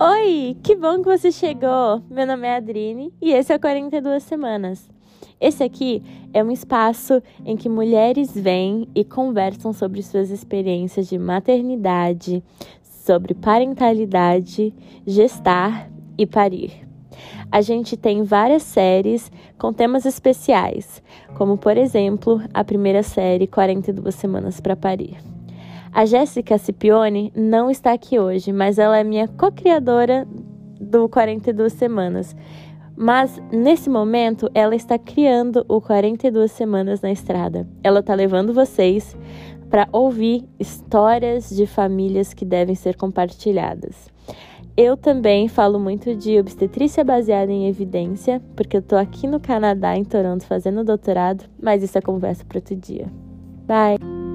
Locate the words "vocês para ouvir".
38.52-40.44